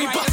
[0.00, 0.29] chemistry,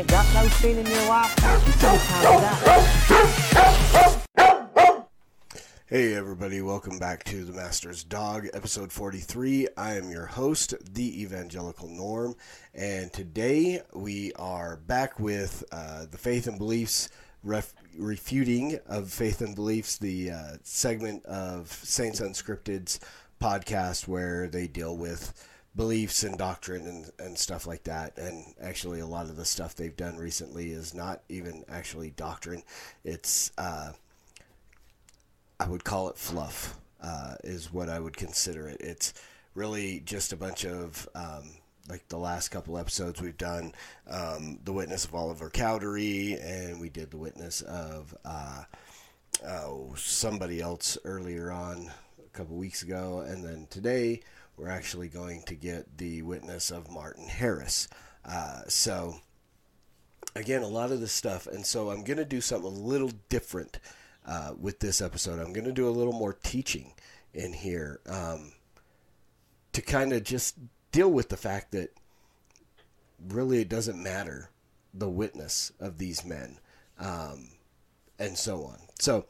[0.00, 1.34] ain't got no sin in your life.
[5.86, 9.68] Hey everybody, welcome back to The Master's Dog, episode 43.
[9.76, 12.34] I am your host, The Evangelical Norm,
[12.74, 17.10] and today we are back with uh, the Faith and Beliefs
[17.42, 23.00] ref- refuting of Faith and Beliefs, the uh, segment of Saints Unscripted's
[23.38, 25.34] podcast where they deal with
[25.80, 28.18] beliefs and doctrine and, and stuff like that.
[28.18, 32.62] And actually, a lot of the stuff they've done recently is not even actually doctrine,
[33.02, 33.50] it's.
[33.56, 33.92] Uh,
[35.58, 38.80] I would call it fluff, uh, is what I would consider it.
[38.80, 39.14] It's
[39.54, 41.50] really just a bunch of, um,
[41.88, 43.74] like the last couple episodes we've done,
[44.08, 48.64] um, The Witness of Oliver Cowdery, and we did The Witness of uh,
[49.46, 53.20] oh, somebody else earlier on a couple weeks ago.
[53.26, 54.22] And then today
[54.60, 57.88] we're actually going to get the witness of Martin Harris.
[58.24, 59.16] Uh, so,
[60.34, 61.46] again, a lot of this stuff.
[61.46, 63.78] And so I'm going to do something a little different
[64.26, 65.38] uh, with this episode.
[65.38, 66.92] I'm going to do a little more teaching
[67.32, 68.52] in here um,
[69.72, 70.56] to kind of just
[70.92, 71.94] deal with the fact that
[73.28, 74.50] really it doesn't matter
[74.92, 76.58] the witness of these men
[76.98, 77.50] um,
[78.18, 78.78] and so on.
[78.98, 79.26] So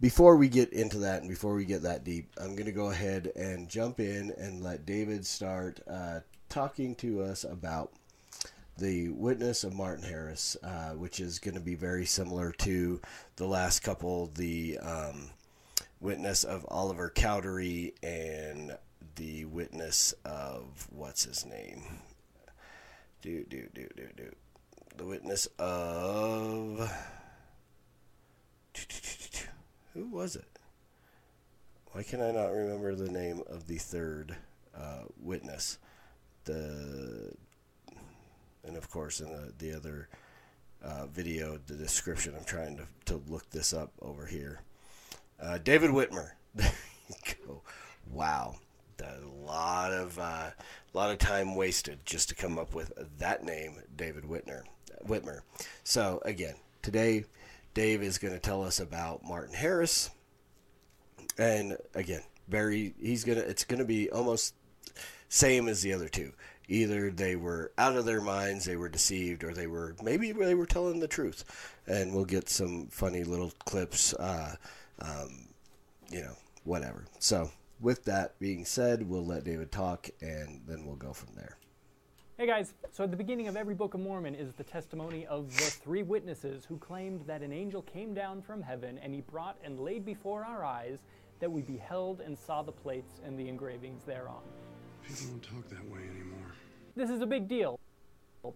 [0.00, 2.90] before we get into that and before we get that deep, I'm going to go
[2.90, 7.92] ahead and jump in and let David start uh, talking to us about
[8.76, 13.00] the witness of Martin Harris, uh, which is going to be very similar to
[13.36, 15.30] the last couple, the um,
[16.00, 18.76] witness of Oliver Cowdery and
[19.16, 21.82] the witness of what's his name?
[23.22, 24.34] Do do do do do.
[24.96, 26.92] The witness of
[29.94, 30.58] who was it?
[31.92, 34.36] Why can I not remember the name of the third
[34.76, 35.78] uh, witness?
[36.44, 37.32] The
[38.64, 40.08] and of course in the, the other
[40.82, 44.60] uh, video, the description, I'm trying to, to look this up over here.
[45.40, 46.32] Uh, David Whitmer.
[48.10, 48.56] Wow.
[49.02, 50.50] A lot of uh,
[50.92, 54.62] lot of time wasted just to come up with that name, David Whitmer.
[55.06, 55.40] Whitmer.
[55.82, 57.24] So again, today
[57.74, 60.10] Dave is going to tell us about Martin Harris,
[61.36, 64.54] and again, very he's gonna it's gonna be almost
[65.28, 66.32] same as the other two.
[66.68, 70.54] Either they were out of their minds, they were deceived, or they were maybe they
[70.54, 71.44] were telling the truth.
[71.86, 74.54] And we'll get some funny little clips, uh,
[75.00, 75.48] um,
[76.10, 77.04] you know, whatever.
[77.18, 77.50] So,
[77.80, 81.58] with that being said, we'll let David talk and then we'll go from there.
[82.36, 85.56] Hey guys, so at the beginning of every Book of Mormon is the testimony of
[85.56, 89.56] the three witnesses who claimed that an angel came down from heaven and he brought
[89.62, 90.98] and laid before our eyes
[91.38, 94.42] that we beheld and saw the plates and the engravings thereon.
[95.06, 96.56] People don't talk that way anymore.
[96.96, 97.78] This is a big deal.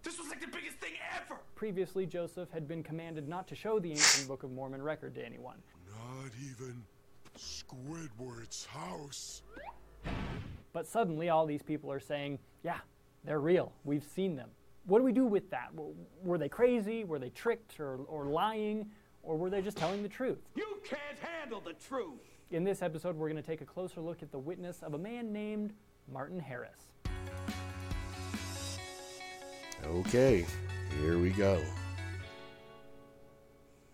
[0.03, 1.39] This was like the biggest thing ever!
[1.55, 5.25] Previously, Joseph had been commanded not to show the ancient Book of Mormon record to
[5.25, 5.55] anyone.
[5.87, 6.83] Not even
[7.37, 9.43] Squidward's house.
[10.73, 12.79] But suddenly, all these people are saying, yeah,
[13.23, 13.73] they're real.
[13.83, 14.49] We've seen them.
[14.85, 15.69] What do we do with that?
[16.23, 17.03] Were they crazy?
[17.03, 18.89] Were they tricked or, or lying?
[19.21, 20.39] Or were they just telling the truth?
[20.55, 22.21] You can't handle the truth!
[22.51, 24.97] In this episode, we're going to take a closer look at the witness of a
[24.97, 25.73] man named
[26.11, 26.93] Martin Harris.
[29.85, 30.45] Okay,
[31.01, 31.61] here we go.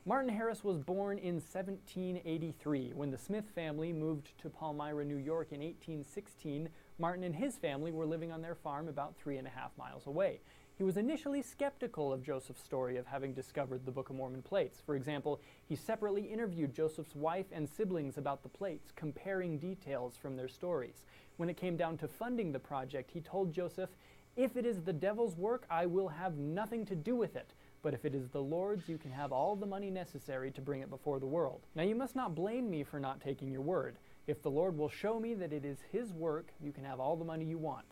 [0.06, 2.92] Martin Harris was born in 1783.
[2.94, 7.92] When the Smith family moved to Palmyra, New York in 1816, Martin and his family
[7.92, 10.40] were living on their farm about three and a half miles away.
[10.78, 14.82] He was initially skeptical of Joseph's story of having discovered the Book of Mormon plates.
[14.86, 20.36] For example, he separately interviewed Joseph's wife and siblings about the plates, comparing details from
[20.36, 21.06] their stories.
[21.38, 23.90] When it came down to funding the project, he told Joseph,
[24.36, 27.54] If it is the devil's work, I will have nothing to do with it.
[27.82, 30.82] But if it is the Lord's, you can have all the money necessary to bring
[30.82, 31.62] it before the world.
[31.76, 33.98] Now you must not blame me for not taking your word.
[34.28, 37.16] If the Lord will show me that it is His work, you can have all
[37.16, 37.86] the money you want.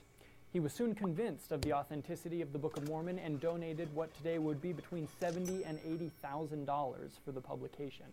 [0.52, 4.16] He was soon convinced of the authenticity of the Book of Mormon and donated what
[4.18, 8.06] today would be between seventy and eighty thousand dollars for the publication.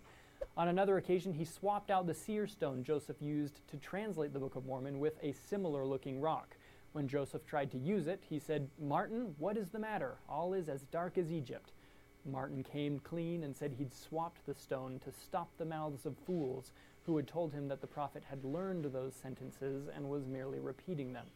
[0.57, 4.57] On another occasion, he swapped out the seer stone Joseph used to translate the Book
[4.57, 6.57] of Mormon with a similar looking rock.
[6.93, 10.17] When Joseph tried to use it, he said, Martin, what is the matter?
[10.29, 11.73] All is as dark as Egypt.
[12.27, 16.73] Martin came clean and said he'd swapped the stone to stop the mouths of fools
[17.07, 21.13] who had told him that the prophet had learned those sentences and was merely repeating
[21.13, 21.27] them.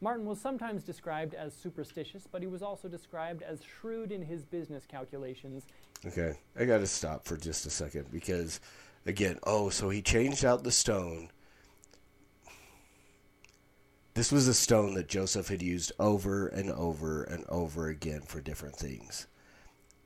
[0.00, 4.44] Martin was sometimes described as superstitious, but he was also described as shrewd in his
[4.44, 5.66] business calculations.
[6.06, 8.60] Okay, I got to stop for just a second because,
[9.06, 11.30] again, oh, so he changed out the stone.
[14.14, 18.40] This was a stone that Joseph had used over and over and over again for
[18.40, 19.26] different things.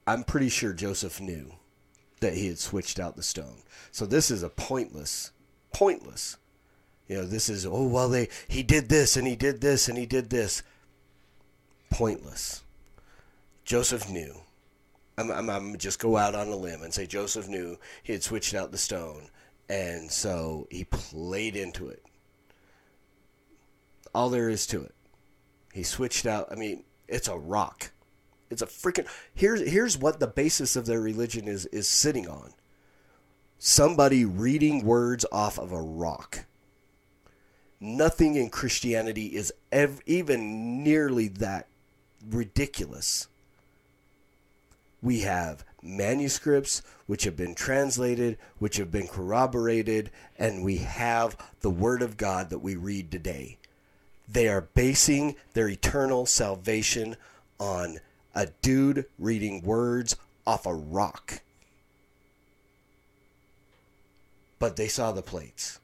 [0.06, 1.52] I'm pretty sure Joseph knew
[2.22, 3.62] that he had switched out the stone.
[3.90, 5.30] So this is a pointless,
[5.72, 6.38] pointless.
[7.08, 9.98] You know, this is oh well they he did this and he did this and
[9.98, 10.62] he did this.
[11.90, 12.62] Pointless.
[13.64, 14.34] Joseph knew.
[15.18, 18.22] I'm, I'm, I'm just go out on a limb and say Joseph knew he had
[18.22, 19.28] switched out the stone,
[19.68, 22.02] and so he played into it.
[24.14, 24.94] All there is to it.
[25.72, 26.48] He switched out.
[26.50, 27.90] I mean, it's a rock.
[28.52, 32.52] It's a freaking here's here's what the basis of their religion is is sitting on.
[33.58, 36.44] Somebody reading words off of a rock.
[37.80, 41.66] Nothing in Christianity is ev- even nearly that
[42.28, 43.26] ridiculous.
[45.00, 51.70] We have manuscripts which have been translated, which have been corroborated, and we have the
[51.70, 53.58] Word of God that we read today.
[54.28, 57.16] They are basing their eternal salvation
[57.58, 57.98] on
[58.34, 60.16] a dude reading words
[60.46, 61.40] off a rock.
[64.58, 65.80] But they saw the plates.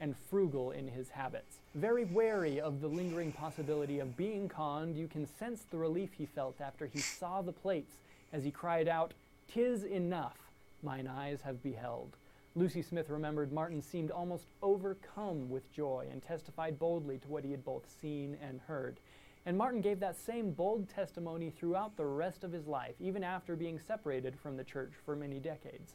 [0.00, 1.56] And frugal in his habits.
[1.74, 6.26] Very wary of the lingering possibility of being conned, you can sense the relief he
[6.26, 7.96] felt after he saw the plates
[8.32, 9.12] as he cried out,
[9.52, 10.38] Tis enough,
[10.82, 12.16] mine eyes have beheld.
[12.54, 17.50] Lucy Smith remembered Martin seemed almost overcome with joy and testified boldly to what he
[17.50, 18.96] had both seen and heard.
[19.46, 23.54] And Martin gave that same bold testimony throughout the rest of his life, even after
[23.54, 25.94] being separated from the church for many decades.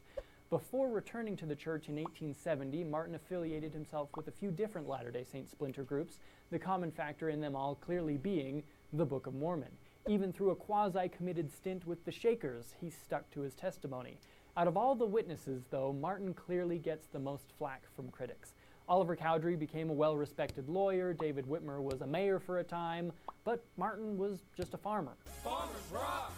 [0.50, 5.12] Before returning to the church in 1870, Martin affiliated himself with a few different Latter
[5.12, 9.34] day Saint splinter groups, the common factor in them all clearly being the Book of
[9.34, 9.72] Mormon.
[10.08, 14.18] Even through a quasi committed stint with the Shakers, he stuck to his testimony.
[14.56, 18.54] Out of all the witnesses, though, Martin clearly gets the most flack from critics.
[18.92, 23.14] Oliver Cowdery became a well respected lawyer, David Whitmer was a mayor for a time,
[23.46, 25.14] but Martin was just a farmer.
[25.42, 26.34] Farmers rock!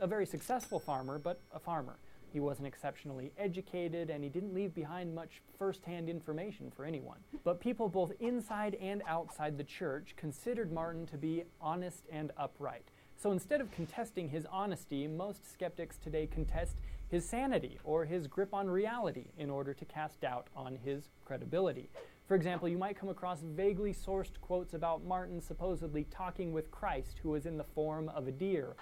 [0.00, 1.94] A very successful farmer, but a farmer.
[2.32, 7.18] He wasn't exceptionally educated, and he didn't leave behind much first hand information for anyone.
[7.44, 12.88] But people both inside and outside the church considered Martin to be honest and upright.
[13.16, 16.78] So instead of contesting his honesty, most skeptics today contest
[17.14, 21.88] his sanity or his grip on reality in order to cast doubt on his credibility.
[22.26, 27.20] For example, you might come across vaguely sourced quotes about Martin supposedly talking with Christ,
[27.22, 28.74] who was in the form of a deer.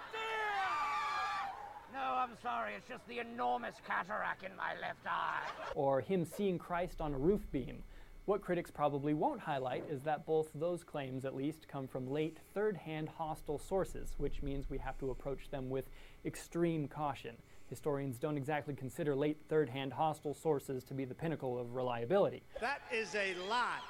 [1.93, 2.73] No, I'm sorry.
[2.75, 5.47] It's just the enormous cataract in my left eye.
[5.75, 7.83] or him seeing Christ on a roof beam.
[8.25, 12.39] What critics probably won't highlight is that both those claims, at least, come from late
[12.55, 15.85] third hand hostile sources, which means we have to approach them with
[16.25, 17.35] extreme caution.
[17.73, 22.43] Historians don't exactly consider late third hand hostile sources to be the pinnacle of reliability.
[22.61, 23.81] That is a lot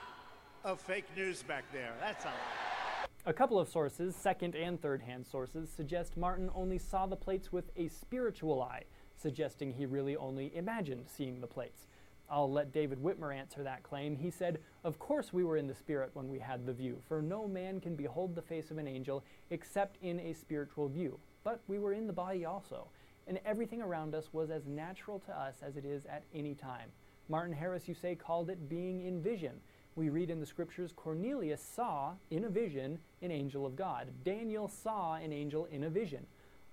[0.63, 1.92] of fake news back there.
[2.00, 3.10] That's a lot.
[3.25, 7.52] A couple of sources, second and third hand sources, suggest Martin only saw the plates
[7.52, 8.84] with a spiritual eye,
[9.18, 11.88] suggesting he really only imagined seeing the plates.
[12.30, 14.16] I'll let David Whitmer answer that claim.
[14.16, 17.22] He said, Of course we were in the spirit when we had the view, for
[17.22, 21.20] no man can behold the face of an angel except in a spiritual view.
[21.44, 22.88] But we were in the body also,
[23.27, 26.89] and everything around us was as natural to us as it is at any time.
[27.30, 29.62] Martin Harris, you say, called it being in vision.
[29.96, 34.08] We read in the scriptures Cornelius saw in a vision an angel of God.
[34.24, 36.25] Daniel saw an angel in a vision.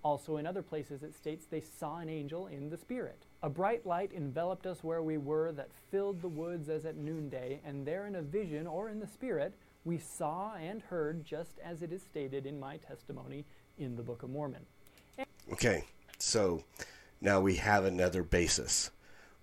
[0.02, 3.26] Also, in other places, it states they saw an angel in the Spirit.
[3.42, 7.60] A bright light enveloped us where we were that filled the woods as at noonday,
[7.64, 9.54] and there in a vision or in the Spirit
[9.84, 13.44] we saw and heard just as it is stated in my testimony
[13.78, 14.64] in the Book of Mormon.
[15.52, 15.84] Okay,
[16.22, 16.64] so
[17.20, 18.90] now we have another basis.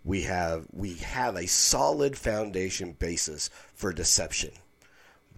[0.04, 4.52] We have we have a solid foundation basis for deception.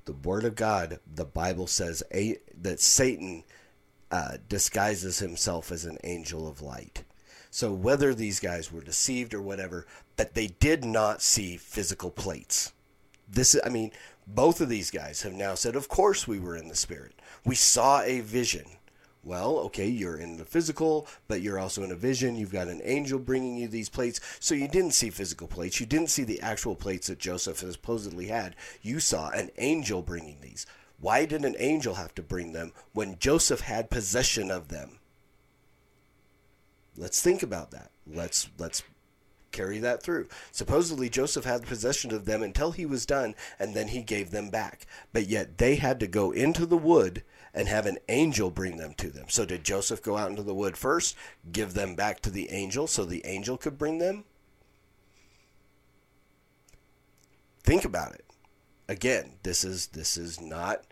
[0.05, 3.43] The Word of God, the Bible says a, that Satan
[4.11, 7.03] uh, disguises himself as an angel of light.
[7.51, 9.85] So whether these guys were deceived or whatever,
[10.17, 12.73] but they did not see physical plates.
[13.27, 13.91] This, I mean,
[14.27, 17.13] both of these guys have now said, of course we were in the spirit.
[17.45, 18.65] We saw a vision.
[19.23, 22.37] Well, okay, you're in the physical, but you're also in a vision.
[22.37, 24.21] You've got an angel bringing you these plates.
[24.39, 25.79] So you didn't see physical plates.
[25.79, 28.55] You didn't see the actual plates that Joseph supposedly had.
[28.81, 30.65] You saw an angel bringing these.
[31.01, 34.99] Why did an angel have to bring them when Joseph had possession of them?
[36.97, 37.91] Let's think about that.
[38.05, 38.83] Let's let's
[39.51, 40.27] carry that through.
[40.51, 44.49] Supposedly Joseph had possession of them until he was done and then he gave them
[44.49, 44.85] back.
[45.13, 47.23] But yet they had to go into the wood
[47.53, 49.25] and have an angel bring them to them.
[49.29, 51.15] So did Joseph go out into the wood first,
[51.51, 54.25] give them back to the angel so the angel could bring them?
[57.63, 58.25] Think about it.
[58.87, 60.85] Again, this is this is not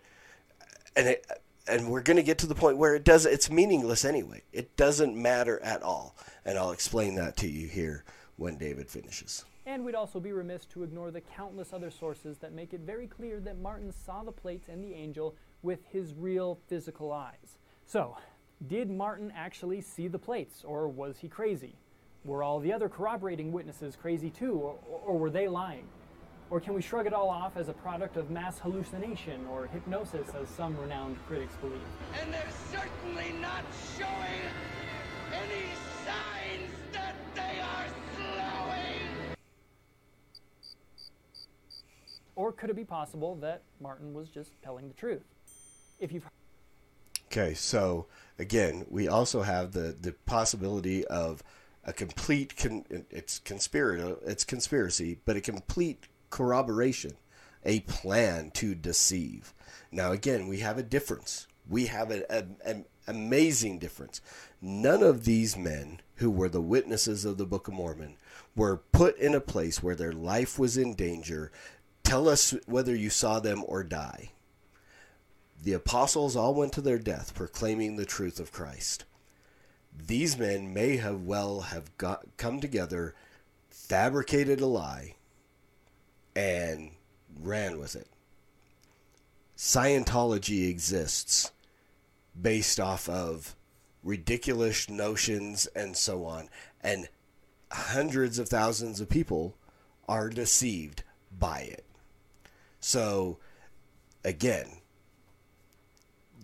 [0.94, 1.26] and it,
[1.66, 4.42] and we're going to get to the point where it does it's meaningless anyway.
[4.52, 6.16] It doesn't matter at all.
[6.44, 8.04] And I'll explain that to you here
[8.36, 9.44] when David finishes.
[9.66, 13.06] And we'd also be remiss to ignore the countless other sources that make it very
[13.06, 17.58] clear that Martin saw the plates and the angel with his real physical eyes.
[17.84, 18.16] So,
[18.66, 21.76] did Martin actually see the plates, or was he crazy?
[22.24, 25.86] Were all the other corroborating witnesses crazy too, or, or were they lying?
[26.50, 30.28] Or can we shrug it all off as a product of mass hallucination or hypnosis,
[30.40, 31.80] as some renowned critics believe?
[32.20, 33.64] And they're certainly not
[33.96, 34.42] showing
[35.30, 35.66] any
[36.06, 37.86] signs that they are
[38.16, 39.36] slowing.
[42.34, 45.24] Or could it be possible that Martin was just telling the truth?
[45.98, 46.28] If you've
[47.26, 48.06] Okay, so
[48.38, 51.42] again, we also have the the possibility of
[51.84, 57.12] a complete con- it's conspiracy it's conspiracy, but a complete corroboration,
[57.64, 59.52] a plan to deceive.
[59.90, 61.46] Now again, we have a difference.
[61.68, 64.20] We have an amazing difference.
[64.62, 68.16] None of these men who were the witnesses of the Book of Mormon
[68.56, 71.52] were put in a place where their life was in danger.
[72.02, 74.30] Tell us whether you saw them or die.
[75.62, 79.04] The apostles all went to their death proclaiming the truth of Christ.
[79.96, 83.14] These men may have well have got come together,
[83.68, 85.16] fabricated a lie,
[86.36, 86.92] and
[87.40, 88.06] ran with it.
[89.56, 91.50] Scientology exists
[92.40, 93.56] based off of
[94.04, 96.48] ridiculous notions and so on,
[96.80, 97.08] and
[97.72, 99.56] hundreds of thousands of people
[100.08, 101.02] are deceived
[101.36, 101.84] by it.
[102.78, 103.38] So,
[104.24, 104.77] again,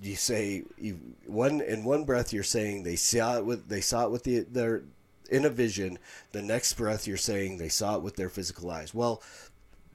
[0.04, 4.04] you say you, one in one breath you're saying they saw it with they saw
[4.04, 4.82] it with the their
[5.30, 5.98] in a vision.
[6.32, 8.92] The next breath you're saying they saw it with their physical eyes.
[8.94, 9.22] Well,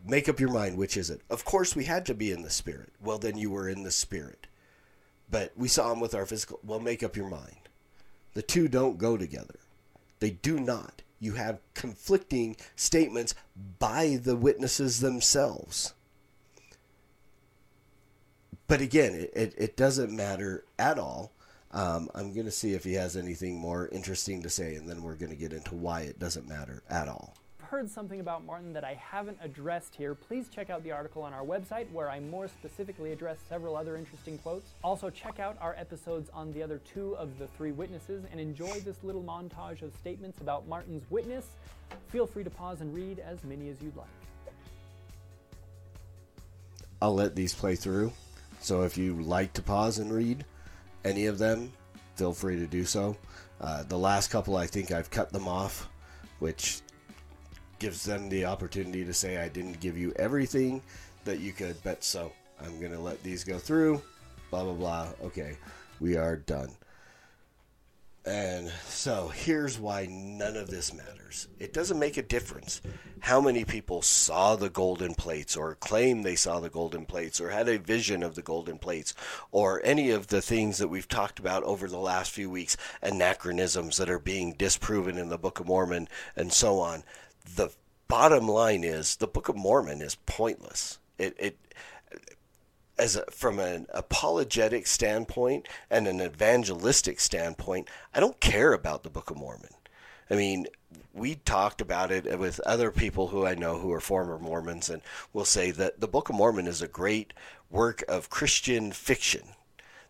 [0.08, 1.22] make up your mind which is it.
[1.30, 2.90] Of course, we had to be in the spirit.
[3.02, 4.48] Well, then you were in the spirit.
[5.32, 6.60] But we saw them with our physical.
[6.64, 7.70] Well, make up your mind.
[8.34, 9.60] The two don't go together.
[10.20, 11.04] They do not.
[11.20, 13.36] You have conflicting statements
[13.78, 15.94] by the witnesses themselves.
[18.70, 21.32] But again, it, it, it doesn't matter at all.
[21.72, 25.02] Um, I'm going to see if he has anything more interesting to say, and then
[25.02, 27.34] we're going to get into why it doesn't matter at all.
[27.62, 31.34] heard something about Martin that I haven't addressed here, please check out the article on
[31.34, 34.68] our website where I more specifically address several other interesting quotes.
[34.84, 38.80] Also, check out our episodes on the other two of the three witnesses and enjoy
[38.82, 41.48] this little montage of statements about Martin's witness.
[42.10, 44.06] Feel free to pause and read as many as you'd like.
[47.02, 48.12] I'll let these play through.
[48.60, 50.46] So if you like to pause and read
[51.04, 51.72] any of them,
[52.16, 53.18] feel free to do so.
[53.62, 55.90] Uh, the last couple, I think I've cut them off,
[56.40, 56.82] which
[57.80, 60.82] gives them the opportunity to say I didn't give you everything
[61.26, 61.78] that you could.
[61.84, 64.02] But so I'm going to let these go through.
[64.50, 65.08] Blah, blah, blah.
[65.24, 65.58] Okay,
[66.00, 66.70] we are done.
[68.26, 71.48] And so here's why none of this matters.
[71.58, 72.82] It doesn't make a difference
[73.22, 77.50] how many people saw the golden plates or claim they saw the golden plates or
[77.50, 79.14] had a vision of the golden plates
[79.52, 83.98] or any of the things that we've talked about over the last few weeks, anachronisms
[83.98, 87.04] that are being disproven in the Book of Mormon and so on.
[87.56, 87.70] The
[88.08, 91.00] bottom line is the Book of Mormon is pointless.
[91.18, 91.58] It, it
[93.00, 99.10] as a, from an apologetic standpoint and an evangelistic standpoint, I don't care about the
[99.10, 99.70] Book of Mormon.
[100.30, 100.68] I mean,
[101.14, 105.02] we talked about it with other people who I know who are former Mormons, and
[105.34, 107.34] we'll say that the Book of Mormon is a great
[107.72, 109.44] work of Christian fiction.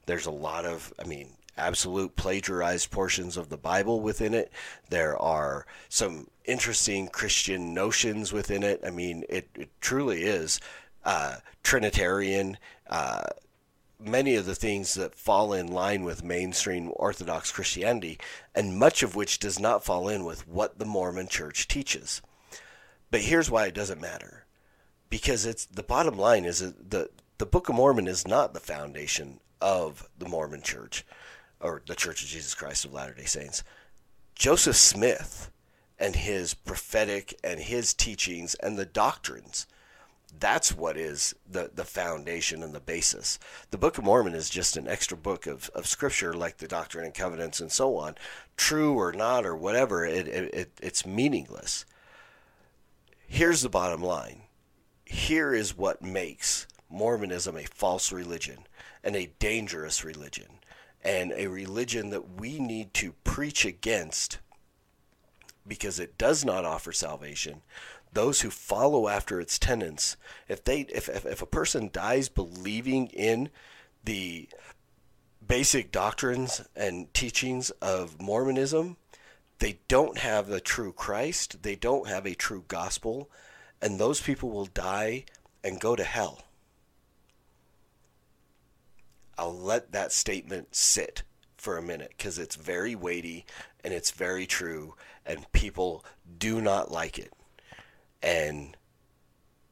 [0.06, 4.52] There's a lot of, I mean, absolute plagiarized portions of the Bible within it.
[4.90, 8.82] There are some interesting Christian notions within it.
[8.86, 10.60] I mean, it, it truly is
[11.06, 12.58] uh, Trinitarian,
[12.90, 13.22] uh,
[14.00, 18.18] many of the things that fall in line with mainstream Orthodox Christianity,
[18.56, 22.22] and much of which does not fall in with what the Mormon Church teaches.
[23.12, 24.46] But here's why it doesn't matter,
[25.10, 28.60] because it's the bottom line is that the the Book of Mormon is not the
[28.60, 31.06] foundation of the Mormon Church
[31.62, 33.64] or the Church of Jesus Christ of Latter Day Saints.
[34.36, 35.50] Joseph Smith
[35.98, 39.68] and his prophetic and his teachings and the doctrines
[40.40, 43.40] that's what is the, the foundation and the basis.
[43.72, 47.06] The Book of Mormon is just an extra book of, of scripture, like the Doctrine
[47.06, 48.16] and Covenants and so on.
[48.58, 51.86] True or not, or whatever, it, it, it, it's meaningless.
[53.28, 54.44] Here's the bottom line
[55.06, 58.68] here is what makes Mormonism a false religion
[59.04, 60.60] and a dangerous religion,
[61.04, 64.40] and a religion that we need to preach against
[65.68, 67.62] because it does not offer salvation
[68.14, 70.18] those who follow after its tenets,
[70.48, 73.50] if they if, if, if a person dies believing in
[74.04, 74.50] the
[75.46, 78.98] basic doctrines and teachings of Mormonism,
[79.60, 83.30] they don't have the true Christ, they don't have a true gospel,
[83.82, 85.26] and those people will die
[85.64, 86.44] and go to hell.
[89.38, 91.24] I'll let that statement sit
[91.58, 93.46] for a minute because it's very weighty
[93.84, 94.96] and it's very true,
[95.26, 96.04] and people
[96.38, 97.34] do not like it
[98.22, 98.76] and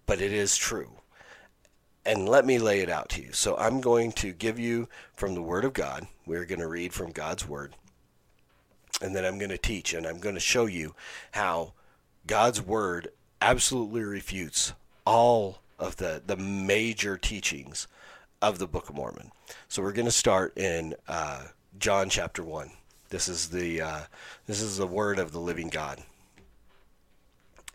[0.05, 0.91] but it is true.
[2.05, 3.33] And let me lay it out to you.
[3.33, 6.07] So I'm going to give you from the Word of God.
[6.25, 7.75] We're going to read from God's Word.
[9.01, 10.95] And then I'm going to teach and I'm going to show you
[11.31, 11.73] how
[12.25, 13.09] God's Word
[13.41, 14.71] absolutely refutes
[15.05, 17.87] all of the, the major teachings
[18.41, 19.31] of the Book of Mormon.
[19.67, 21.43] So we're going to start in uh,
[21.77, 22.71] John chapter 1.
[23.09, 23.99] This is the uh,
[24.47, 26.01] this is the word of the living God.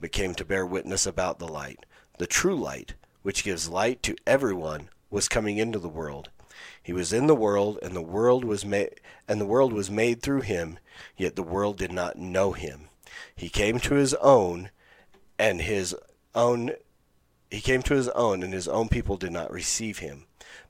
[0.00, 1.86] but came to bear witness about the light.
[2.18, 6.30] The true light, which gives light to everyone, was coming into the world.
[6.82, 10.22] He was in the world, and the world was made, and the world was made
[10.22, 10.78] through him.
[11.16, 12.88] Yet the world did not know him.
[13.34, 14.70] He came to his own,
[15.38, 15.94] and his
[16.34, 16.72] own.
[17.50, 20.26] He came to his own, and his own people did not receive him.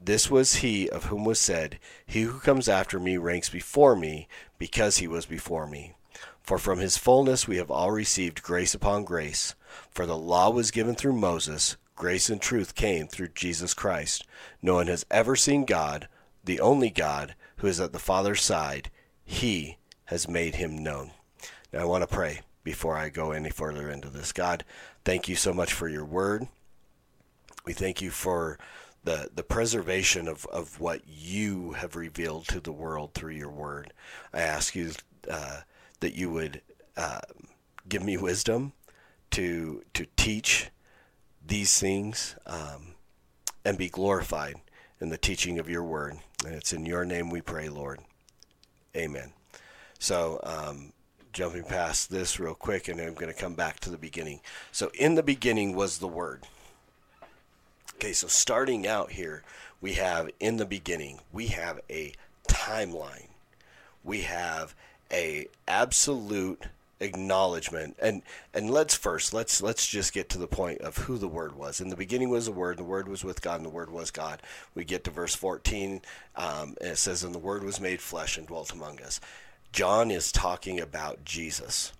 [0.00, 4.28] this was he of whom was said, He who comes after me ranks before me,
[4.58, 5.94] because he was before me.
[6.42, 9.54] For from his fullness we have all received grace upon grace.
[9.90, 14.24] For the law was given through Moses, Grace and truth came through Jesus Christ.
[14.62, 16.06] No one has ever seen God,
[16.44, 18.88] the only God who is at the Father's side.
[19.24, 21.10] He has made him known.
[21.72, 24.32] Now I want to pray before I go any further into this.
[24.32, 24.64] God,
[25.04, 26.46] thank you so much for your word.
[27.66, 28.60] We thank you for
[29.08, 33.94] the, the preservation of, of what you have revealed to the world through your word.
[34.34, 34.90] I ask you
[35.30, 35.60] uh,
[36.00, 36.60] that you would
[36.94, 37.20] uh,
[37.88, 38.74] give me wisdom
[39.30, 40.68] to to teach
[41.46, 42.96] these things um,
[43.64, 44.56] and be glorified
[45.00, 46.18] in the teaching of your word.
[46.44, 48.00] And it's in your name we pray, Lord.
[48.94, 49.32] Amen.
[49.98, 50.92] So, um,
[51.32, 54.40] jumping past this real quick, and I'm going to come back to the beginning.
[54.70, 56.44] So, in the beginning was the Word.
[57.98, 59.42] Okay, so starting out here,
[59.80, 62.12] we have in the beginning, we have a
[62.46, 63.26] timeline.
[64.04, 64.76] We have
[65.10, 66.62] a absolute
[67.00, 67.96] acknowledgement.
[68.00, 68.22] And
[68.54, 71.80] and let's first let's let's just get to the point of who the word was.
[71.80, 74.12] In the beginning was the word the word was with god and the word was
[74.12, 74.42] god.
[74.76, 76.00] We get to verse 14
[76.36, 79.20] um, and it says and the word was made flesh and dwelt among us.
[79.72, 81.92] John is talking about jesus.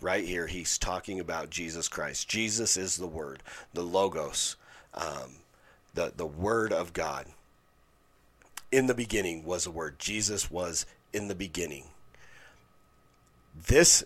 [0.00, 2.28] Right here he's talking about jesus christ.
[2.28, 3.42] Jesus is the word
[3.74, 4.54] the logos
[4.94, 5.36] um,
[5.94, 7.26] the the word of god
[8.72, 9.98] in the beginning was the word.
[9.98, 11.84] Jesus was in the beginning.
[13.66, 14.04] This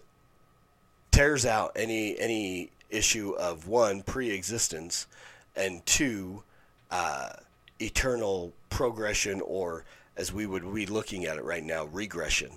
[1.11, 5.07] tears out any any issue of one pre-existence
[5.57, 6.42] and two
[6.90, 7.31] uh,
[7.81, 9.85] eternal progression or
[10.16, 12.51] as we would be looking at it right now regression.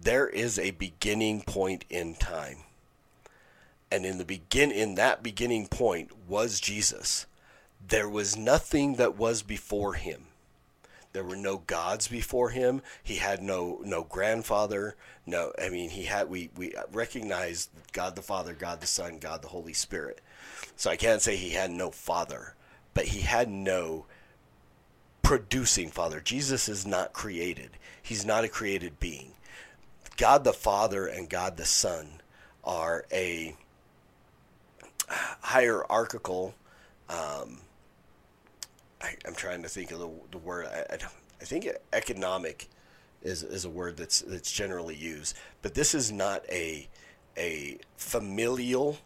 [0.00, 2.58] There is a beginning point in time.
[3.90, 7.26] And in the begin in that beginning point was jesus
[7.86, 10.26] there was nothing that was before him
[11.14, 12.82] there were no gods before him.
[13.02, 14.96] He had no no grandfather.
[15.24, 19.40] No, I mean he had we we recognize God the Father, God the Son, God
[19.40, 20.20] the Holy Spirit.
[20.74, 22.56] So I can't say he had no father,
[22.94, 24.06] but he had no
[25.22, 26.20] producing father.
[26.20, 27.70] Jesus is not created.
[28.02, 29.34] He's not a created being.
[30.16, 32.20] God the Father and God the Son
[32.64, 33.54] are a
[35.08, 36.54] hierarchical
[37.08, 37.60] um,
[39.04, 40.66] I, am trying to think of the, the word.
[40.66, 40.98] I, I,
[41.40, 42.68] I, think economic
[43.22, 46.88] is, is a word that's that's generally used, but this is not a
[47.36, 48.98] a familial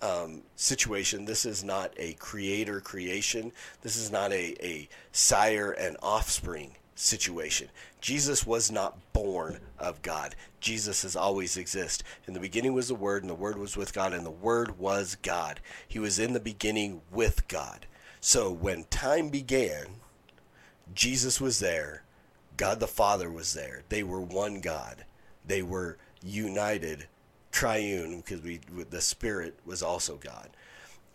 [0.00, 1.24] um, situation.
[1.24, 3.52] This is not a creator creation.
[3.82, 7.68] This is not a, a sire and offspring situation.
[8.00, 10.34] Jesus was not born of God.
[10.60, 12.06] Jesus has always existed.
[12.26, 14.78] In the beginning was the Word, and the Word was with God, and the Word
[14.78, 15.60] was God.
[15.86, 17.86] He was in the beginning with God.
[18.24, 19.96] So when time began,
[20.94, 22.04] Jesus was there,
[22.56, 23.82] God the Father was there.
[23.88, 25.04] They were one God.
[25.44, 27.08] They were united,
[27.50, 30.50] triune, because we the Spirit was also God.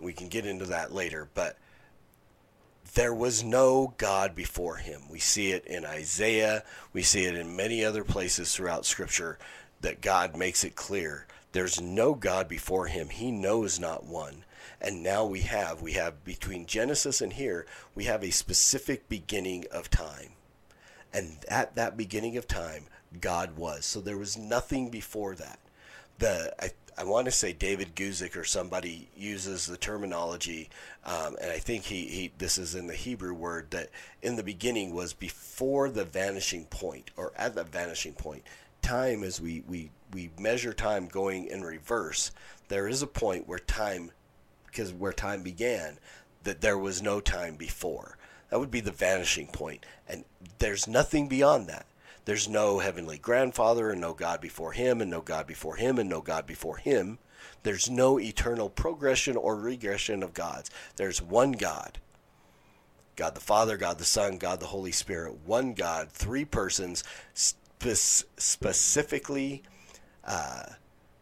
[0.02, 1.58] We can get into that later, but
[2.94, 5.04] there was no God before him.
[5.10, 9.40] We see it in Isaiah, we see it in many other places throughout Scripture
[9.80, 13.08] that God makes it clear there's no God before him.
[13.08, 14.44] He knows not one
[14.82, 19.66] and now we have we have between genesis and here we have a specific beginning
[19.72, 20.32] of time.
[21.14, 22.86] And at that beginning of time
[23.22, 23.86] god was.
[23.86, 25.60] So there was nothing before that.
[26.20, 30.70] The i, I want to say david guzik or somebody uses the terminology
[31.06, 33.90] um, and i think he, he this is in the hebrew word that
[34.22, 38.44] in the beginning was before the vanishing point or at the vanishing point.
[38.82, 42.32] Time as we we we measure time going in reverse.
[42.68, 44.12] There is a point where time
[44.68, 45.98] because where time began,
[46.44, 48.18] that there was no time before.
[48.50, 49.86] That would be the vanishing point.
[50.08, 50.24] And
[50.60, 51.86] there's nothing beyond that.
[52.26, 56.10] There's no heavenly grandfather and no God before him and no God before him and
[56.10, 57.20] no God before him.
[57.64, 60.70] There's no eternal progression or regression of gods.
[60.96, 62.00] There's one God.
[63.16, 65.40] God the Father, God the Son, God the Holy Spirit.
[65.46, 67.04] One God, three persons,
[67.34, 69.64] spe- specifically
[70.24, 70.64] uh,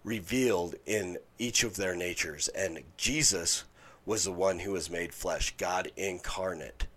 [0.06, 2.48] revealed in each of their natures.
[2.50, 3.65] And Jesus
[4.06, 6.88] was the one who was made flesh, God incarnate.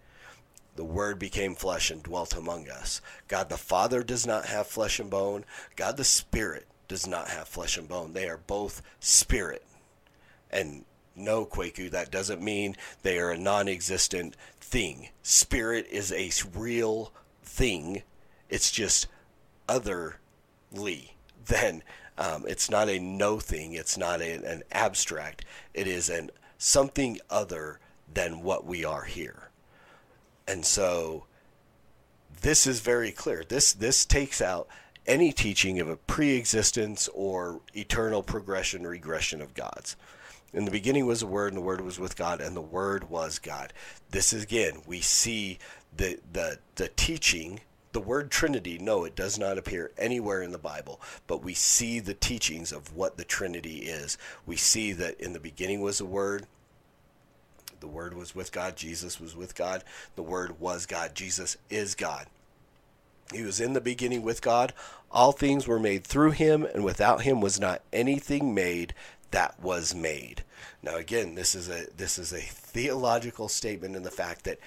[0.76, 3.00] The Word became flesh and dwelt among us.
[3.26, 5.44] God the Father does not have flesh and bone.
[5.74, 8.12] God the Spirit does not have flesh and bone.
[8.12, 9.64] They are both spirit.
[10.50, 15.08] And no, Kwaku, that doesn't mean they are a non existent thing.
[15.22, 18.02] Spirit is a real thing,
[18.48, 19.08] it's just
[19.68, 21.14] otherly
[21.46, 21.82] than
[22.18, 23.72] um, it's not a no thing.
[23.72, 25.44] It's not a, an abstract.
[25.72, 27.78] It is an something other
[28.12, 29.50] than what we are here.
[30.46, 31.24] And so
[32.42, 33.44] this is very clear.
[33.48, 34.68] This this takes out
[35.06, 39.96] any teaching of a pre-existence or eternal progression regression of gods.
[40.52, 43.10] In the beginning was the Word, and the Word was with God, and the Word
[43.10, 43.72] was God.
[44.10, 45.58] This is again, we see
[45.96, 47.60] the the the teaching.
[47.92, 52.00] The word Trinity, no, it does not appear anywhere in the Bible, but we see
[52.00, 54.18] the teachings of what the Trinity is.
[54.46, 56.46] We see that in the beginning was the Word,
[57.80, 59.84] the Word was with God, Jesus was with God,
[60.16, 62.26] the Word was God, Jesus is God.
[63.32, 64.72] He was in the beginning with God.
[65.10, 68.94] All things were made through him, and without him was not anything made
[69.30, 70.44] that was made.
[70.82, 74.58] Now again, this is a this is a theological statement in the fact that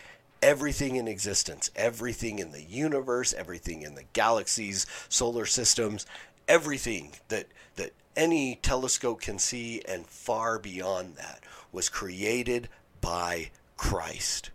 [0.41, 6.05] everything in existence, everything in the universe, everything in the galaxies, solar systems,
[6.47, 12.67] everything that that any telescope can see and far beyond that was created
[12.99, 14.51] by Christ.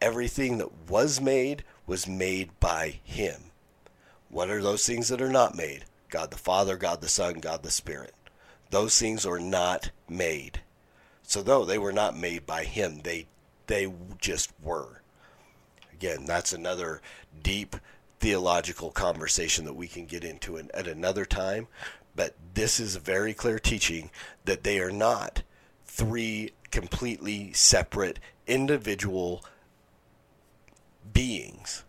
[0.00, 3.50] Everything that was made was made by him.
[4.30, 5.84] What are those things that are not made?
[6.10, 8.14] God the Father, God the Son, God the Spirit.
[8.70, 10.62] Those things are not made.
[11.22, 13.26] So though they were not made by him, they
[13.66, 15.02] they just were.
[15.98, 17.02] Again, that's another
[17.42, 17.74] deep
[18.20, 21.66] theological conversation that we can get into in, at another time,
[22.14, 24.10] but this is very clear teaching
[24.44, 25.42] that they are not
[25.84, 29.44] three completely separate individual
[31.12, 31.82] beings.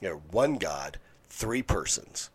[0.00, 2.30] You know, one God, three persons.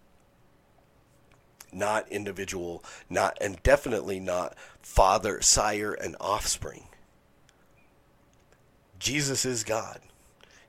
[1.72, 6.90] Not individual, not and definitely not father, sire, and offspring.
[9.00, 10.02] Jesus is God.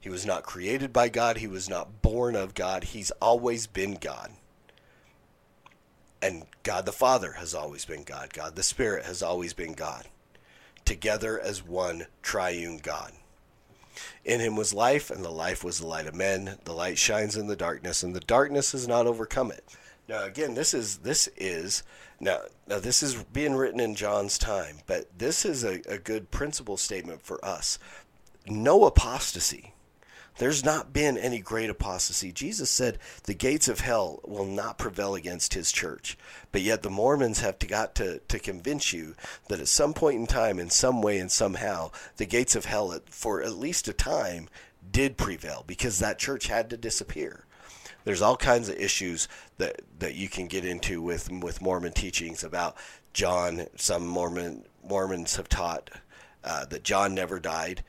[0.06, 3.94] He was not created by God, he was not born of God, he's always been
[3.94, 4.30] God.
[6.22, 8.32] And God the Father has always been God.
[8.32, 10.06] God the Spirit has always been God.
[10.84, 13.14] Together as one triune God.
[14.24, 16.58] In him was life, and the life was the light of men.
[16.64, 19.64] The light shines in the darkness, and the darkness has not overcome it.
[20.08, 21.82] Now, again, this is this is
[22.20, 26.30] now now this is being written in John's time, but this is a, a good
[26.30, 27.80] principle statement for us.
[28.46, 29.72] No apostasy.
[30.38, 32.30] There's not been any great apostasy.
[32.30, 36.18] Jesus said the gates of hell will not prevail against his church.
[36.52, 39.14] But yet the Mormons have to, got to, to convince you
[39.48, 42.98] that at some point in time, in some way and somehow, the gates of hell,
[43.06, 44.48] for at least a time,
[44.90, 47.44] did prevail because that church had to disappear.
[48.04, 49.26] There's all kinds of issues
[49.58, 52.76] that, that you can get into with with Mormon teachings about
[53.12, 53.66] John.
[53.74, 55.90] Some Mormon Mormons have taught
[56.44, 57.82] uh, that John never died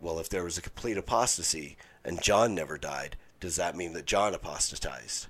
[0.00, 4.06] well, if there was a complete apostasy and John never died, does that mean that
[4.06, 5.26] John apostatized?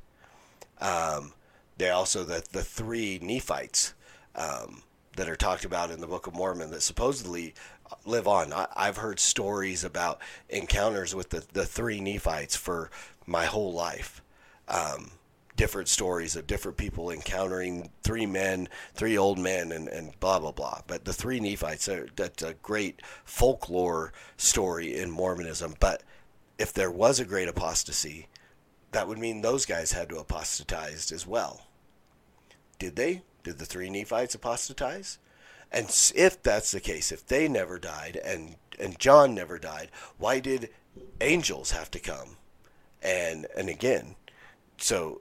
[0.81, 1.33] Um,
[1.77, 3.95] they also the the three Nephites
[4.35, 4.83] um,
[5.17, 7.55] that are talked about in the Book of Mormon that supposedly
[8.05, 8.53] live on.
[8.53, 12.91] I, have heard stories about encounters with the, the three Nephites for
[13.27, 14.23] my whole life.
[14.69, 15.13] Um,
[15.61, 20.51] different stories of different people encountering three men, three old men, and, and blah, blah,
[20.51, 20.81] blah.
[20.87, 25.75] But the three Nephites, are, that's a great folklore story in Mormonism.
[25.79, 26.03] But
[26.59, 28.29] if there was a great apostasy,
[28.93, 31.67] that would mean those guys had to apostatize as well.
[32.79, 33.21] Did they?
[33.45, 35.19] Did the three Nephites apostatize?
[35.71, 40.41] And if that's the case, if they never died and and John never died, why
[40.41, 40.71] did
[41.21, 42.39] angels have to come?
[43.03, 44.17] And and again,
[44.79, 45.21] so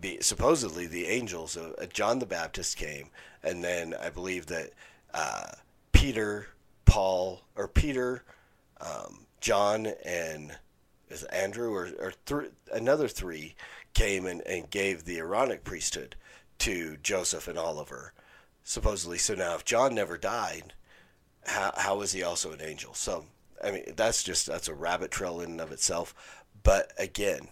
[0.00, 3.10] the supposedly the angels uh, John the Baptist came,
[3.42, 4.70] and then I believe that
[5.12, 5.52] uh,
[5.92, 6.48] Peter,
[6.84, 8.24] Paul, or Peter,
[8.80, 10.56] um, John, and
[11.08, 13.56] is Andrew or, or th- another three
[13.94, 16.14] came and, and gave the Aaronic priesthood
[16.58, 18.12] to Joseph and Oliver,
[18.62, 19.18] supposedly.
[19.18, 20.74] So now, if John never died,
[21.44, 22.94] how how is he also an angel?
[22.94, 23.26] So
[23.62, 26.14] I mean, that's just that's a rabbit trail in and of itself.
[26.62, 27.48] But again,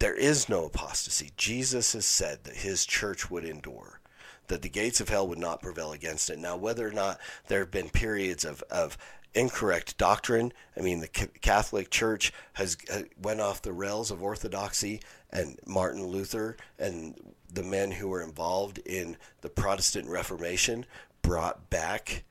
[0.00, 1.30] there is no apostasy.
[1.36, 4.00] Jesus has said that his church would endure,
[4.48, 6.38] that the gates of hell would not prevail against it.
[6.38, 8.98] Now, whether or not there have been periods of, of
[9.34, 15.00] incorrect doctrine, I mean, the Catholic Church has uh, went off the rails of orthodoxy,
[15.30, 17.14] and Martin Luther and
[17.52, 20.86] the men who were involved in the Protestant Reformation
[21.22, 22.24] brought back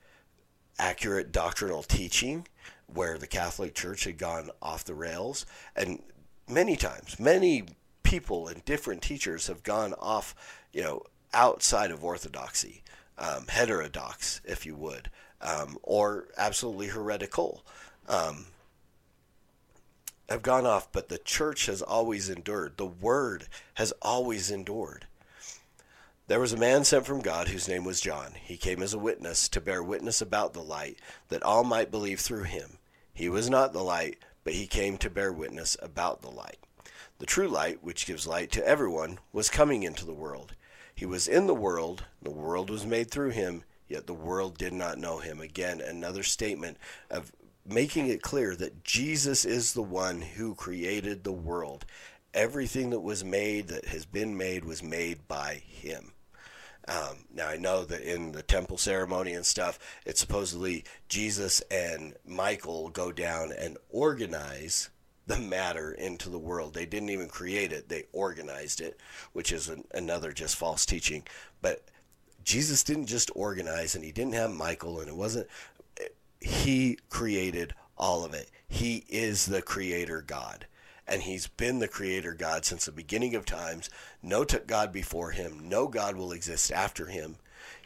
[0.78, 2.48] accurate doctrinal teaching
[2.86, 5.46] where the Catholic Church had gone off the rails.
[5.76, 6.02] And
[6.50, 7.64] many times, many
[8.02, 10.34] people and different teachers have gone off,
[10.72, 12.82] you know, outside of orthodoxy,
[13.18, 15.10] um, heterodox, if you would,
[15.40, 17.62] um, or absolutely heretical.
[18.08, 18.46] Um,
[20.28, 22.76] have gone off, but the church has always endured.
[22.76, 25.06] The word has always endured.
[26.28, 28.34] There was a man sent from God whose name was John.
[28.40, 32.20] He came as a witness to bear witness about the light, that all might believe
[32.20, 32.78] through him.
[33.12, 36.58] He was not the light, but he came to bear witness about the light.
[37.18, 40.54] The true light, which gives light to everyone, was coming into the world.
[40.94, 44.72] He was in the world, the world was made through him, yet the world did
[44.72, 45.40] not know him.
[45.40, 46.78] Again, another statement
[47.10, 47.32] of
[47.66, 51.84] making it clear that Jesus is the one who created the world.
[52.32, 56.12] Everything that was made, that has been made, was made by him.
[56.88, 62.14] Um, now I know that in the temple ceremony and stuff, it's supposedly Jesus and
[62.26, 64.90] Michael go down and organize
[65.26, 66.74] the matter into the world.
[66.74, 68.98] They didn't even create it; they organized it,
[69.32, 71.24] which is an, another just false teaching.
[71.62, 71.84] But
[72.42, 75.46] Jesus didn't just organize, and he didn't have Michael, and it wasn't.
[76.40, 78.50] He created all of it.
[78.66, 80.66] He is the creator God
[81.10, 83.90] and he's been the creator God since the beginning of times.
[84.22, 87.36] No God before him, no God will exist after him.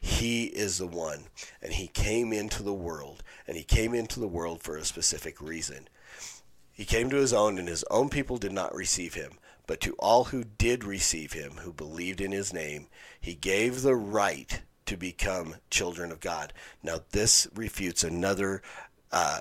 [0.00, 1.24] He is the one,
[1.62, 5.40] and he came into the world, and he came into the world for a specific
[5.40, 5.88] reason.
[6.70, 9.32] He came to his own, and his own people did not receive him.
[9.66, 13.96] But to all who did receive him, who believed in his name, he gave the
[13.96, 16.52] right to become children of God.
[16.82, 18.60] Now, this refutes another
[19.10, 19.40] uh,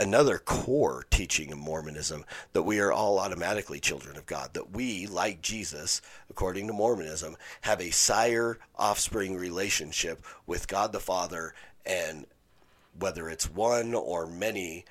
[0.00, 5.06] another core teaching of Mormonism that we are all automatically children of God, that we,
[5.06, 12.24] like Jesus, according to Mormonism, have a sire offspring relationship with God the Father, and
[12.98, 14.86] whether it's one or many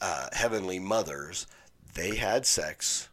[0.00, 1.46] uh, heavenly mothers,
[1.94, 3.10] they had sex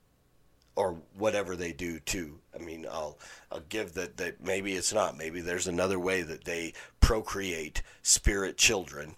[0.78, 2.40] or whatever they do too.
[2.56, 3.20] I mean, I'll
[3.52, 5.18] I'll give that that maybe it's not.
[5.18, 9.16] Maybe there's another way that they procreate spirit children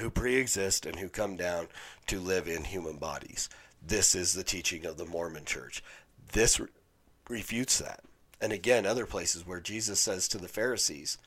[0.00, 1.68] who pre-exist and who come down
[2.06, 3.48] to live in human bodies.
[3.86, 5.82] This is the teaching of the Mormon Church.
[6.32, 6.68] This re-
[7.28, 8.00] refutes that.
[8.40, 11.18] And again, other places where Jesus says to the Pharisees,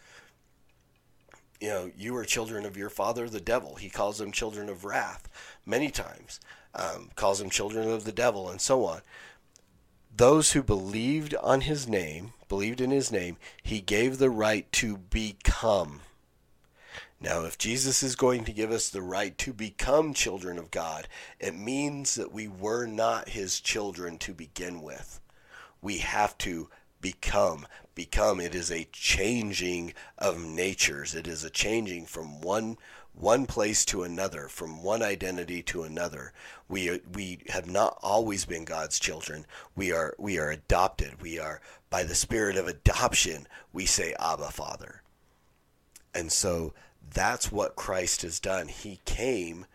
[1.60, 3.76] you know, you are children of your father, the devil.
[3.76, 5.28] He calls them children of wrath
[5.66, 6.40] many times,
[6.76, 9.02] um, calls them children of the devil, and so on.
[10.16, 14.98] Those who believed on his name, believed in his name, he gave the right to
[14.98, 16.02] become
[17.20, 21.08] now, if Jesus is going to give us the right to become children of God,
[21.40, 25.20] it means that we were not his children to begin with.
[25.82, 26.70] We have to
[27.02, 27.66] become.
[27.96, 28.40] Become.
[28.40, 31.16] It is a changing of natures.
[31.16, 32.78] It is a changing from one
[33.14, 36.34] one place to another, from one identity to another.
[36.70, 39.48] We we have not always been God's children.
[39.76, 41.20] We are we are adopted.
[41.20, 43.48] We are by the spirit of adoption.
[43.74, 45.02] We say Abba, Father.
[46.14, 46.74] And so
[47.14, 48.68] that's what Christ has done.
[48.68, 49.66] He came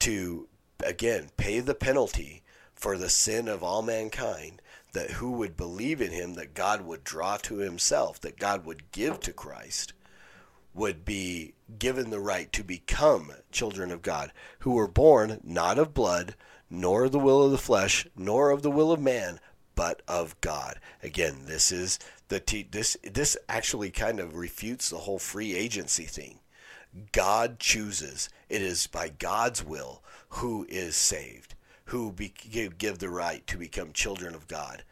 [0.00, 0.48] to,
[0.84, 2.42] again, pay the penalty
[2.74, 7.04] for the sin of all mankind, that who would believe in him, that God would
[7.04, 9.92] draw to himself, that God would give to Christ,
[10.74, 15.92] would be given the right to become children of God, who were born not of
[15.92, 16.36] blood,
[16.70, 19.40] nor of the will of the flesh, nor of the will of man,
[19.74, 20.78] but of God.
[21.02, 21.98] Again, this is
[22.28, 26.40] the te- this this actually kind of refutes the whole free agency thing.
[27.12, 28.28] God chooses.
[28.48, 31.54] It is by God's will who is saved,
[31.86, 32.32] who be,
[32.78, 34.82] give the right to become children of God,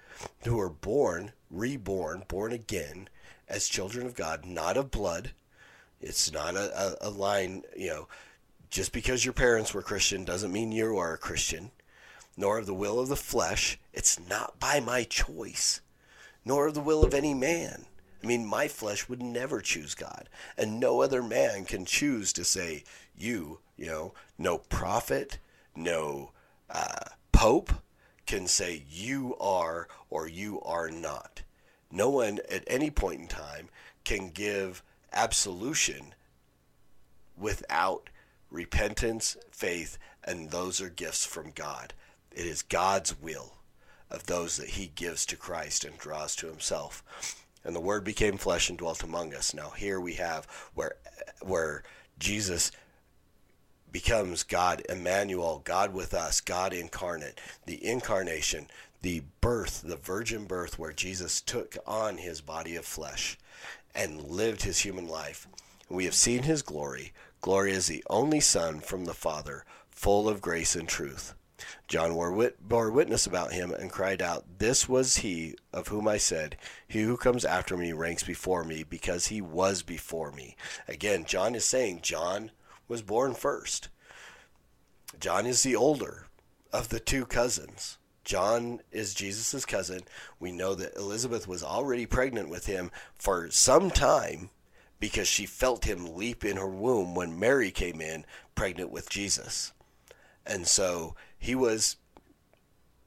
[0.45, 3.09] who are born, reborn, born again
[3.49, 5.31] as children of God, not of blood.
[6.01, 8.09] It's not a, a, a line, you know,
[8.71, 11.71] just because your parents were Christian doesn't mean you are a Christian,
[12.37, 13.79] nor of the will of the flesh.
[13.93, 15.81] It's not by my choice,
[16.45, 17.87] nor of the will of any man.
[18.23, 22.45] I mean, my flesh would never choose God, and no other man can choose to
[22.45, 22.85] say,
[23.17, 25.39] you, you know, no prophet,
[25.75, 26.33] no
[26.71, 27.73] uh, pope
[28.27, 31.43] can say you are or you are not.
[31.91, 33.69] No one at any point in time
[34.05, 36.15] can give absolution
[37.39, 38.11] without
[38.51, 41.95] repentance, faith, and those are gifts from God.
[42.33, 43.55] It is God's will
[44.11, 47.05] of those that He gives to Christ and draws to Himself
[47.67, 49.53] and the Word became flesh and dwelt among us.
[49.53, 50.97] Now here we have where
[51.43, 51.83] where
[52.19, 52.71] Jesus
[53.93, 58.69] becomes God Emmanuel, God with us, God incarnate, the incarnation,
[59.03, 63.39] the birth, the virgin birth, where Jesus took on his body of flesh
[63.95, 65.49] and lived his human life.
[65.89, 67.13] We have seen his glory.
[67.41, 71.35] Glory is the only Son from the Father, full of grace and truth.
[71.89, 72.15] John
[72.61, 77.03] bore witness about him and cried out, This was he of whom I said, He
[77.03, 80.57] who comes after me ranks before me, because he was before me.
[80.87, 82.51] Again, John is saying John
[82.89, 83.89] was born first.
[85.19, 86.27] John is the older
[86.73, 87.99] of the two cousins.
[88.25, 90.01] John is Jesus' cousin.
[90.41, 94.51] We know that Elizabeth was already pregnant with him for some time
[94.99, 99.73] because she felt him leap in her womb when Mary came in pregnant with Jesus.
[100.45, 101.97] And so he was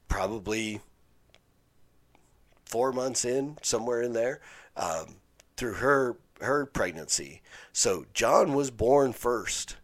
[0.07, 0.81] probably
[2.65, 4.41] four months in, somewhere in there,
[4.75, 5.15] um,
[5.57, 7.41] through her her pregnancy.
[7.73, 9.75] So John was born first.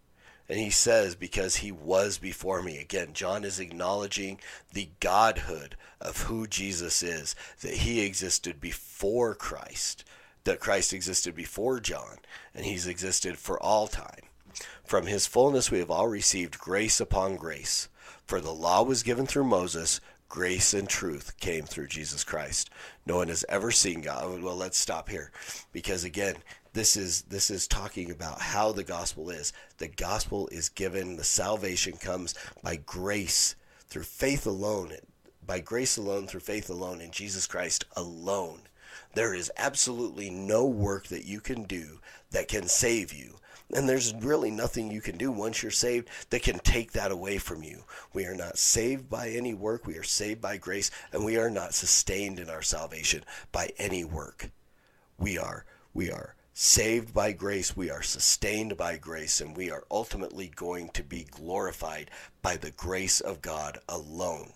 [0.47, 2.77] And he says, because he was before me.
[2.77, 4.39] Again, John is acknowledging
[4.71, 10.03] the godhood of who Jesus is, that he existed before Christ,
[10.43, 12.17] that Christ existed before John,
[12.53, 14.21] and he's existed for all time.
[14.85, 17.89] From his fullness we have all received grace upon grace.
[18.25, 22.69] For the law was given through Moses, grace and truth came through Jesus Christ.
[23.05, 24.23] No one has ever seen God.
[24.25, 25.31] Oh, well, let's stop here.
[25.71, 26.35] Because again,
[26.73, 29.53] this is this is talking about how the gospel is.
[29.77, 33.55] The gospel is given, the salvation comes by grace
[33.87, 34.91] through faith alone,
[35.45, 38.61] by grace alone through faith alone in Jesus Christ alone.
[39.13, 41.99] There is absolutely no work that you can do
[42.31, 43.35] that can save you.
[43.73, 47.39] And there's really nothing you can do once you're saved that can take that away
[47.39, 47.83] from you.
[48.13, 49.87] We are not saved by any work.
[49.87, 54.03] We are saved by grace, and we are not sustained in our salvation by any
[54.03, 54.51] work.
[55.17, 59.83] We are, we are saved by grace, we are sustained by grace, and we are
[59.91, 62.09] ultimately going to be glorified
[62.41, 64.53] by the grace of God alone.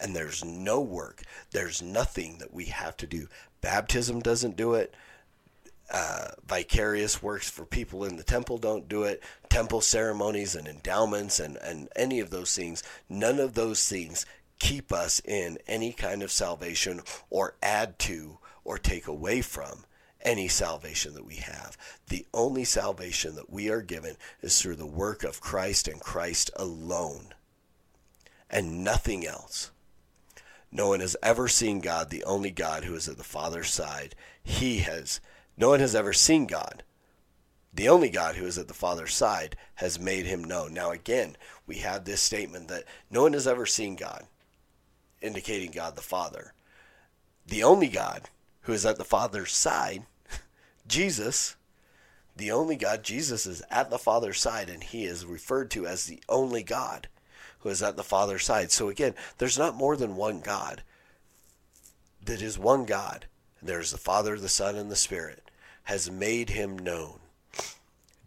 [0.00, 1.22] And there's no work,
[1.52, 3.28] there's nothing that we have to do.
[3.60, 4.94] Baptism doesn't do it.
[5.92, 9.22] Uh, vicarious works for people in the temple don't do it.
[9.50, 14.24] Temple ceremonies and endowments and, and any of those things, none of those things
[14.58, 19.84] keep us in any kind of salvation or add to or take away from
[20.22, 21.76] any salvation that we have.
[22.08, 26.50] The only salvation that we are given is through the work of Christ and Christ
[26.56, 27.34] alone,
[28.48, 29.72] and nothing else.
[30.70, 34.14] No one has ever seen God, the only God who is at the Father's side.
[34.42, 35.20] He has,
[35.56, 36.82] no one has ever seen God.
[37.74, 40.74] The only God who is at the Father's side has made him known.
[40.74, 41.36] Now, again,
[41.66, 44.26] we have this statement that no one has ever seen God,
[45.22, 46.52] indicating God the Father.
[47.46, 48.28] The only God
[48.62, 50.04] who is at the Father's side
[50.86, 51.56] Jesus,
[52.36, 56.04] the only God, Jesus is at the Father's side, and he is referred to as
[56.04, 57.08] the only God
[57.60, 58.70] who is at the Father's side.
[58.70, 60.82] So again, there's not more than one God.
[62.24, 63.26] That is one God.
[63.62, 65.50] There's the Father, the Son, and the Spirit,
[65.84, 67.18] has made him known.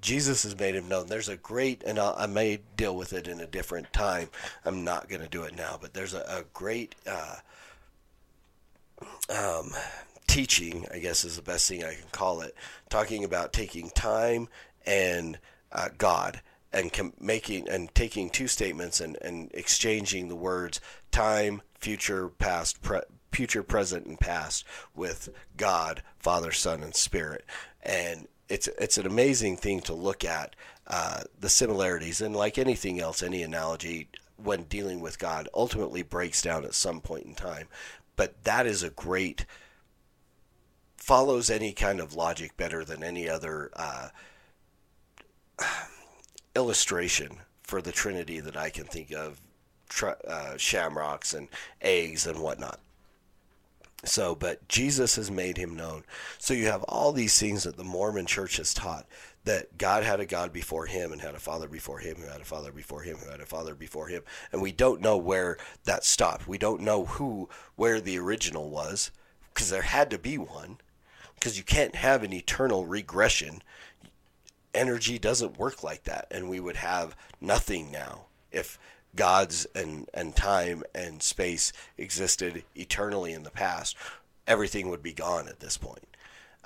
[0.02, 1.08] Jesus has made him known.
[1.08, 4.30] There's a great, and i may deal with it in a different time.
[4.64, 7.38] I'm not going to do it now, but there's a, a great uh,
[9.30, 9.72] um,
[10.28, 12.56] teaching, I guess is the best thing I can call it,
[12.90, 14.48] talking about taking time
[14.86, 15.40] and
[15.72, 20.82] uh, God and making and taking two statements and, and exchanging the words
[21.12, 23.00] time, future, past, pre-
[23.36, 24.64] future, present, and past
[24.96, 25.28] with
[25.58, 27.44] God, Father, Son, and Spirit.
[27.84, 30.56] And it's it's an amazing thing to look at
[30.88, 34.08] uh, the similarities and like anything else, any analogy
[34.38, 37.68] when dealing with God ultimately breaks down at some point in time.
[38.16, 39.46] But that is a great
[40.96, 44.10] follows any kind of logic better than any other uh,
[46.56, 49.42] illustration for the Trinity that I can think of
[50.02, 51.50] uh, shamrocks and
[51.82, 52.80] eggs and whatnot.
[54.06, 56.04] So, but Jesus has made him known.
[56.38, 59.06] So you have all these things that the Mormon church has taught
[59.46, 62.42] that God had a God before him and had a father before him who had
[62.42, 64.24] a father before him who had a father before him.
[64.52, 66.48] And we don't know where that stopped.
[66.48, 69.12] We don't know who, where the original was
[69.54, 70.78] because there had to be one
[71.36, 73.62] because you can't have an eternal regression.
[74.74, 78.80] Energy doesn't work like that, and we would have nothing now if
[79.16, 83.96] gods and, and time and space existed eternally in the past.
[84.48, 86.08] Everything would be gone at this point.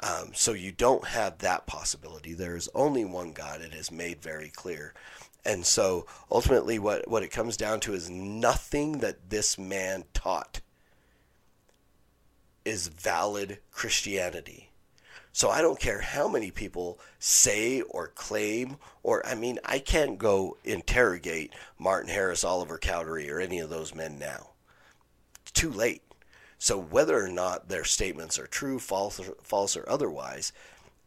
[0.02, 2.34] Um, so you don't have that possibility.
[2.34, 3.62] There is only one God.
[3.62, 4.94] It is made very clear.
[5.46, 10.62] And so ultimately, what, what it comes down to is nothing that this man taught
[12.66, 14.69] is valid Christianity.
[15.32, 20.18] So I don't care how many people say or claim, or I mean, I can't
[20.18, 24.50] go interrogate Martin Harris, Oliver Cowdery, or any of those men now.
[25.42, 26.02] It's too late.
[26.58, 30.52] So whether or not their statements are true, false, or, false, or otherwise,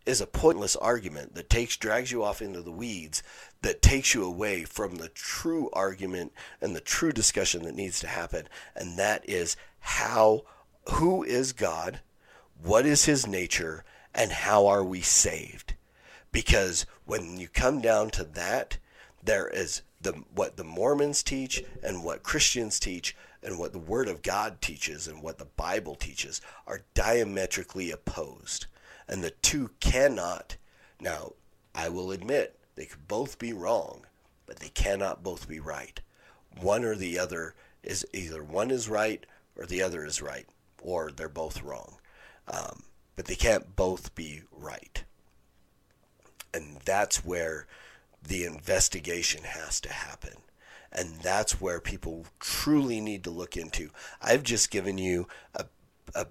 [0.07, 3.23] is a pointless argument that takes drags you off into the weeds,
[3.61, 8.07] that takes you away from the true argument and the true discussion that needs to
[8.07, 10.43] happen, and that is how
[10.91, 12.01] who is God,
[12.63, 13.85] what is his nature,
[14.15, 15.75] and how are we saved?
[16.31, 18.79] Because when you come down to that,
[19.23, 24.09] there is the what the Mormons teach and what Christians teach and what the Word
[24.09, 28.67] of God teaches and what the Bible teaches are diametrically opposed.
[29.09, 30.57] And the two cannot
[31.01, 31.33] now
[31.75, 34.07] I will admit they could both be wrong,
[34.47, 36.01] but they cannot both be right.
[36.61, 39.25] One or the other is either one is right
[39.57, 40.47] or the other is right
[40.81, 41.97] or they're both wrong.
[42.49, 42.85] Um,
[43.17, 45.05] but they can't both be right.
[46.55, 47.67] And that's where
[48.23, 50.35] the investigation has to happen.
[50.93, 53.91] And that's where people truly need to look into.
[54.21, 55.65] I've just given you a,
[56.15, 56.27] a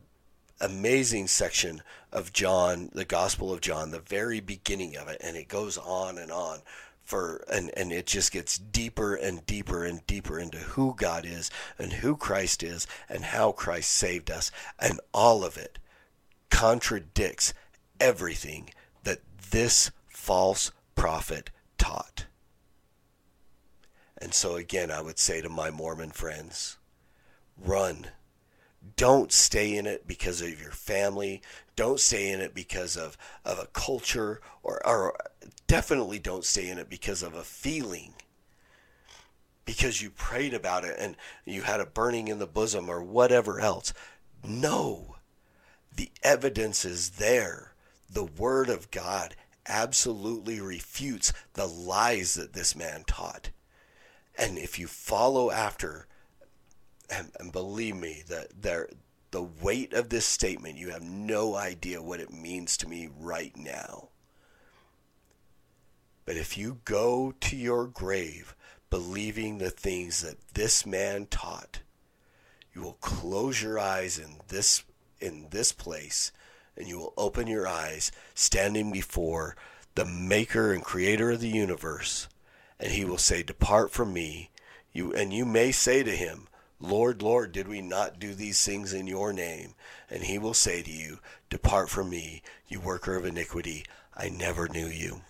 [0.60, 5.48] amazing section of John, the Gospel of John, the very beginning of it, and it
[5.48, 6.60] goes on and on
[7.04, 11.50] for and and it just gets deeper and deeper and deeper into who God is
[11.78, 15.80] and who Christ is and how Christ saved us and all of it
[16.62, 17.56] contradicts
[18.00, 18.70] everything
[19.04, 19.18] that
[19.50, 21.50] this false prophet
[21.80, 22.28] taught.
[24.22, 26.78] And so again I would say to my Mormon friends,
[27.58, 28.10] run
[28.96, 31.42] don't stay in it because of your family.
[31.76, 35.18] Don't stay in it because of, of a culture, or, or
[35.66, 38.14] definitely don't stay in it because of a feeling.
[39.66, 43.60] Because you prayed about it and you had a burning in the bosom or whatever
[43.60, 43.94] else.
[44.44, 45.16] No.
[45.96, 47.74] The evidence is there.
[48.10, 49.36] The Word of God
[49.68, 53.52] absolutely refutes the lies that this man taught.
[54.38, 56.08] And if you follow after
[57.10, 58.90] and, and believe me, that there,
[59.32, 63.56] the weight of this statement, you have no idea what it means to me right
[63.56, 64.10] now.
[66.26, 68.56] But if you go to your grave
[68.90, 71.80] believing the things that this man taught,
[72.74, 74.84] you will close your eyes in this
[75.22, 76.32] in this place
[76.78, 79.56] and you will open your eyes standing before
[79.96, 82.28] the maker and creator of the universe
[82.80, 84.50] and he will say depart from me
[84.92, 86.48] you and you may say to him
[86.84, 89.76] Lord, Lord, did we not do these things in your name?
[90.10, 91.20] And he will say to you,
[91.50, 93.86] Depart from me, you worker of iniquity.
[94.18, 95.22] I never knew you.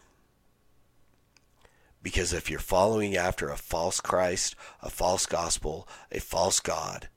[2.01, 7.09] Because if you're following after a false Christ, a false gospel, a false God,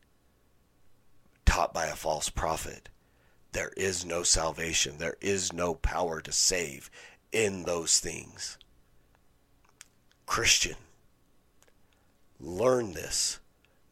[1.54, 2.88] taught by a false prophet,
[3.52, 4.98] there is no salvation.
[4.98, 6.90] There is no power to save
[7.30, 8.58] in those things.
[10.26, 10.74] Christian,
[12.40, 13.38] learn this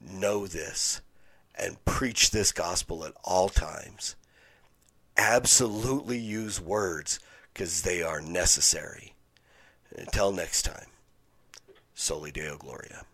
[0.00, 1.02] know this
[1.54, 4.16] and preach this gospel at all times.
[5.16, 7.20] Absolutely use words
[7.54, 9.14] because they are necessary.
[9.96, 10.86] Until next time,
[11.94, 13.04] Soli Deo Gloria.